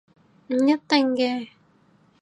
[0.47, 1.49] 唔一定嘅